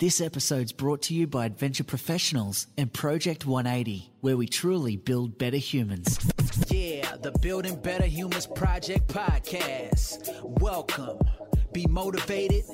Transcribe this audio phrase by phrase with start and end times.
[0.00, 5.36] This episode's brought to you by Adventure Professionals and Project 180, where we truly build
[5.36, 6.18] better humans.
[6.70, 10.42] Yeah, the Building Better Humans Project podcast.
[10.42, 11.18] Welcome.
[11.74, 12.64] Be motivated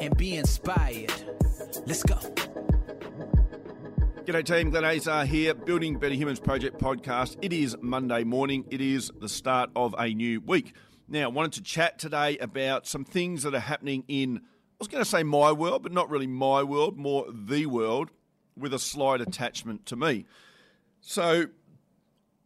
[0.00, 1.12] and be inspired.
[1.86, 2.16] Let's go.
[4.24, 7.36] G'day team, Glen Azar here, Building Better Humans Project podcast.
[7.42, 8.64] It is Monday morning.
[8.72, 10.74] It is the start of a new week.
[11.06, 14.40] Now, I wanted to chat today about some things that are happening in I
[14.78, 18.10] was going to say my world, but not really my world, more the world,
[18.56, 20.26] with a slight attachment to me.
[21.00, 21.46] So,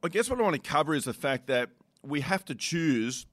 [0.03, 1.70] I guess what I want to cover is the fact that
[2.03, 3.27] we have to choose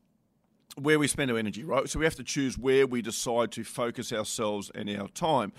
[0.77, 1.87] where we spend our energy, right?
[1.89, 5.53] So, we have to choose where we decide to focus ourselves and our time.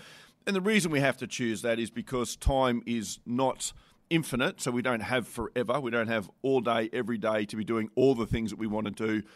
[0.45, 3.73] And the reason we have to choose that is because time is not
[4.09, 5.79] infinite, so we don't have forever.
[5.79, 8.67] We don't have all day, every day to be doing all the things that we
[8.67, 9.27] want to do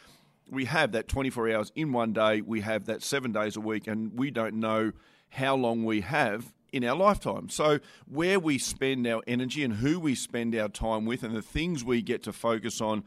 [0.49, 3.87] we have that 24 hours in one day, we have that seven days a week,
[3.87, 4.91] and we don't know
[5.29, 7.49] how long we have in our lifetime.
[7.49, 11.41] So, where we spend our energy and who we spend our time with and the
[11.41, 13.03] things we get to focus on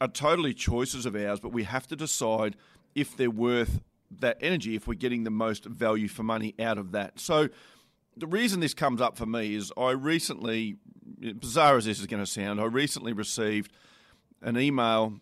[0.00, 2.56] are totally choices of ours, but we have to decide
[2.94, 6.92] if they're worth that energy, if we're getting the most value for money out of
[6.92, 7.18] that.
[7.18, 7.48] So,
[8.16, 10.76] the reason this comes up for me is I recently,
[11.20, 13.72] bizarre as this is going to sound, I recently received
[14.42, 15.14] an email,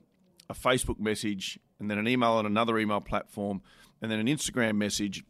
[0.49, 3.63] a Facebook message, and then an email on another email platform,
[4.03, 5.25] and then an Instagram message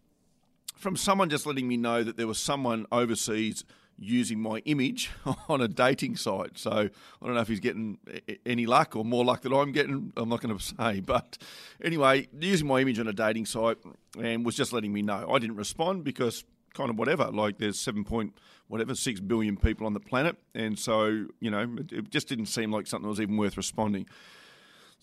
[0.77, 3.65] from someone just letting me know that there was someone overseas
[3.97, 5.11] using my image
[5.48, 6.59] on a dating site.
[6.59, 7.98] So I don't know if he's getting
[8.45, 10.12] any luck or more luck than I'm getting.
[10.17, 11.01] I'm not going to say.
[11.01, 11.39] But
[11.83, 13.79] anyway, using my image on a dating site
[14.20, 15.31] and was just letting me know.
[15.31, 17.27] I didn't respond because kind of whatever.
[17.27, 18.37] Like there's seven point
[18.69, 22.70] whatever six billion people on the planet, and so you know it just didn't seem
[22.70, 24.07] like something that was even worth responding.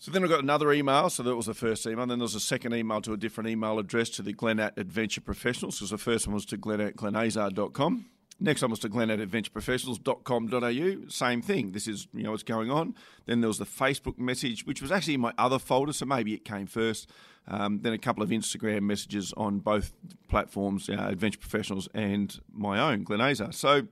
[0.02, 1.08] So then I got another email.
[1.10, 2.04] So that was the first email.
[2.06, 4.76] Then there was a second email to a different email address to the Glen at
[4.76, 5.76] Adventure Professionals.
[5.76, 8.06] Because the first one was to glen glenazar.com.
[8.40, 11.08] Next one was to glen at adventureprofessionals.com.au.
[11.08, 11.70] Same thing.
[11.70, 12.96] This is, you know, what's going on.
[13.26, 16.34] Then there was the Facebook message, which was actually in my other folder, so maybe
[16.34, 17.08] it came first.
[17.46, 19.92] Um, then a couple of Instagram messages on both
[20.26, 23.52] platforms, uh, Adventure Professionals and my own, Glen Azar.
[23.52, 23.86] So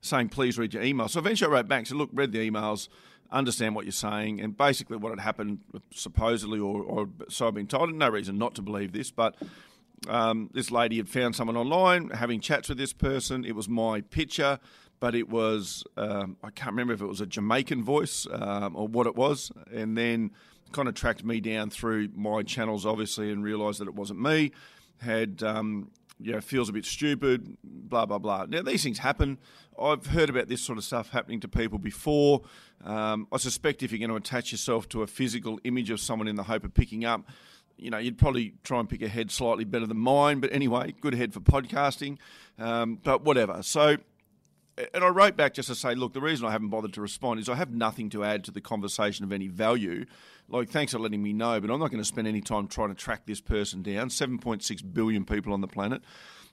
[0.00, 1.08] saying, please read your email.
[1.08, 2.88] So eventually I wrote back, said, look, read the emails
[3.32, 5.60] understand what you're saying, and basically what had happened,
[5.92, 9.36] supposedly, or, or so I've been told, and no reason not to believe this, but
[10.08, 13.44] um, this lady had found someone online, having chats with this person.
[13.44, 14.58] It was my picture,
[14.98, 18.88] but it was, um, I can't remember if it was a Jamaican voice um, or
[18.88, 20.30] what it was, and then
[20.72, 24.52] kind of tracked me down through my channels, obviously, and realised that it wasn't me.
[25.00, 25.90] Had um,
[26.20, 28.46] you know, feels a bit stupid, blah, blah, blah.
[28.48, 29.38] Now, these things happen.
[29.80, 32.42] I've heard about this sort of stuff happening to people before.
[32.84, 36.28] Um, I suspect if you're going to attach yourself to a physical image of someone
[36.28, 37.26] in the hope of picking up,
[37.78, 40.40] you know, you'd probably try and pick a head slightly better than mine.
[40.40, 42.18] But anyway, good head for podcasting.
[42.58, 43.62] Um, but whatever.
[43.62, 43.96] So
[44.94, 47.40] and I wrote back just to say, look, the reason I haven't bothered to respond
[47.40, 50.06] is I have nothing to add to the conversation of any value.
[50.48, 52.88] Like, thanks for letting me know, but I'm not going to spend any time trying
[52.88, 54.08] to track this person down.
[54.08, 56.02] 7.6 billion people on the planet.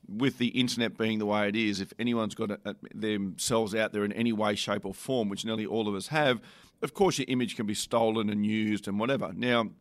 [0.07, 3.91] With the internet being the way it is, if anyone's got a, a, themselves out
[3.91, 6.39] there in any way, shape, or form, which nearly all of us have,
[6.81, 9.33] of course your image can be stolen and used and whatever.
[9.35, 9.71] Now,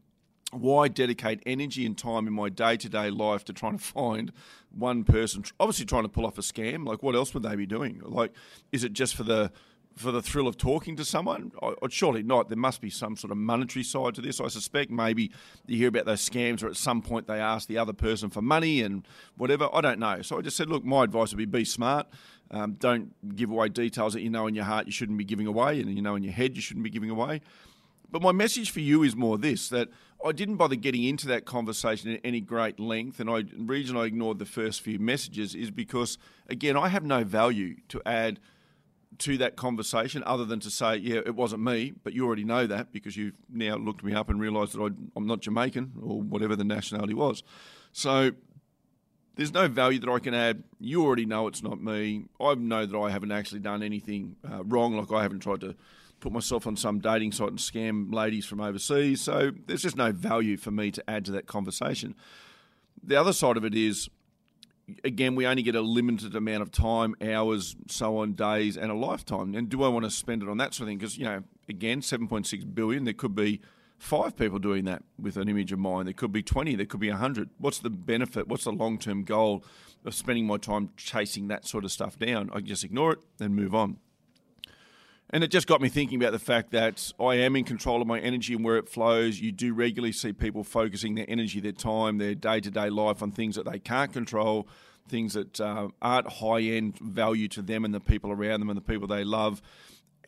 [0.53, 4.33] why dedicate energy and time in my day to day life to trying to find
[4.71, 6.87] one person, obviously trying to pull off a scam?
[6.87, 8.01] Like, what else would they be doing?
[8.05, 8.33] Like,
[8.73, 9.51] is it just for the
[9.97, 11.51] for the thrill of talking to someone?
[11.89, 12.51] Surely not.
[12.51, 14.41] There must be some sort of monetary side to this.
[14.41, 15.33] I suspect maybe
[15.67, 18.43] you hear about those scams or at some point they ask the other person for
[18.43, 19.09] money and
[19.39, 19.71] whatever.
[19.73, 20.21] I don't know.
[20.21, 22.09] So I just said, look, my advice would be be smart.
[22.51, 25.47] Um, don't give away details that you know in your heart you shouldn't be giving
[25.47, 27.41] away and you know in your head you shouldn't be giving away.
[28.11, 29.89] But my message for you is more this that
[30.25, 33.97] I didn't bother getting into that conversation at any great length, and I, the reason
[33.97, 36.19] I ignored the first few messages is because,
[36.49, 38.41] again, I have no value to add
[39.19, 42.67] to that conversation other than to say, yeah, it wasn't me, but you already know
[42.67, 44.87] that because you've now looked me up and realised that I,
[45.19, 47.43] am not Jamaican or whatever the nationality was.
[47.93, 48.33] So
[49.37, 50.65] there's no value that I can add.
[50.81, 52.27] You already know it's not me.
[52.41, 55.75] I know that I haven't actually done anything uh, wrong, like I haven't tried to
[56.21, 59.21] put myself on some dating site and scam ladies from overseas.
[59.21, 62.15] So there's just no value for me to add to that conversation.
[63.03, 64.09] The other side of it is,
[65.05, 68.95] again, we only get a limited amount of time, hours, so on, days, and a
[68.95, 69.55] lifetime.
[69.55, 70.99] And do I want to spend it on that sort of thing?
[70.99, 73.61] Because, you know, again, 7.6 billion, there could be
[73.99, 76.07] five people doing that with an image of mine.
[76.07, 77.51] There could be 20, there could be 100.
[77.59, 78.49] What's the benefit?
[78.49, 79.65] What's the long term goal
[80.05, 82.51] of spending my time chasing that sort of stuff down?
[82.53, 83.99] I just ignore it and move on.
[85.31, 88.07] And it just got me thinking about the fact that I am in control of
[88.07, 89.41] my energy and where it flows.
[89.41, 93.23] You do regularly see people focusing their energy, their time, their day to day life
[93.23, 94.69] on things that they can't control.
[95.09, 98.77] things that uh, aren't high end value to them and the people around them and
[98.77, 99.63] the people they love.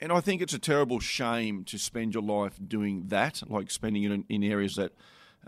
[0.00, 4.05] And I think it's a terrible shame to spend your life doing that, like spending
[4.05, 4.93] it in, in areas that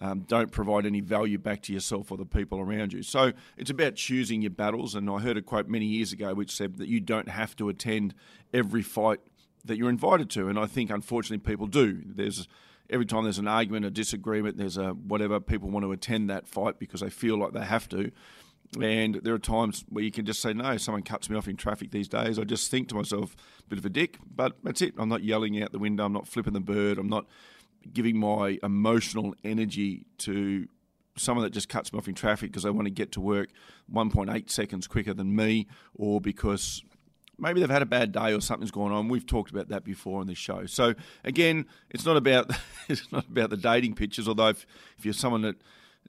[0.01, 3.03] um, don't provide any value back to yourself or the people around you.
[3.03, 4.95] So it's about choosing your battles.
[4.95, 7.69] And I heard a quote many years ago which said that you don't have to
[7.69, 8.15] attend
[8.53, 9.21] every fight
[9.65, 10.49] that you're invited to.
[10.49, 12.03] And I think unfortunately people do.
[12.05, 12.49] There's
[12.89, 16.49] every time there's an argument, a disagreement, there's a whatever, people want to attend that
[16.49, 18.11] fight because they feel like they have to.
[18.81, 21.57] And there are times where you can just say, no, someone cuts me off in
[21.57, 22.39] traffic these days.
[22.39, 23.35] I just think to myself,
[23.69, 24.95] bit of a dick, but that's it.
[24.97, 26.05] I'm not yelling out the window.
[26.05, 26.99] I'm not flipping the bird.
[26.99, 27.27] I'm not
[27.93, 30.69] giving my emotional energy to
[31.17, 33.51] someone that just cuts me off in traffic because they want to get to work
[33.93, 36.85] 1.8 seconds quicker than me or because
[37.41, 39.09] maybe they've had a bad day or something's going on.
[39.09, 40.67] We've talked about that before on this show.
[40.67, 40.95] So
[41.25, 42.51] again, it's not about
[42.89, 44.29] it's not about the dating pictures.
[44.29, 44.67] Although if,
[44.99, 45.57] if you're someone that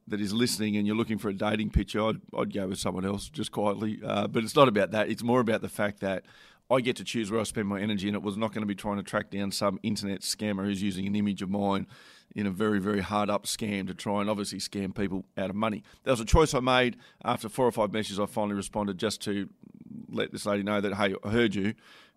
[0.07, 3.05] that is listening and you're looking for a dating picture, I'd, I'd go with someone
[3.05, 3.99] else just quietly.
[4.05, 5.09] Uh, but it's not about that.
[5.09, 6.23] It's more about the fact that
[6.71, 8.67] I get to choose where I spend my energy, and it was not going to
[8.67, 11.85] be trying to track down some internet scammer who's using an image of mine
[12.33, 15.55] in a very, very hard up scam to try and obviously scam people out of
[15.55, 15.83] money.
[16.03, 16.95] That was a choice I made
[17.25, 18.19] after four or five messages.
[18.19, 19.49] I finally responded just to
[20.09, 21.73] let this lady know that, hey, I heard you.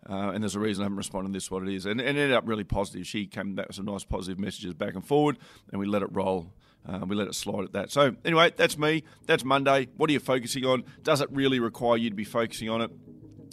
[0.09, 1.33] Uh, and there's a reason I haven't responded.
[1.33, 3.07] This is what it is, and, and it ended up really positive.
[3.07, 5.39] She came back with some nice positive messages back and forward,
[5.73, 6.53] and we let it roll.
[6.87, 7.91] Uh, we let it slide at that.
[7.91, 9.05] So anyway, that's me.
[9.25, 9.89] That's Monday.
[9.97, 10.85] What are you focusing on?
[11.03, 12.91] Does it really require you to be focusing on it?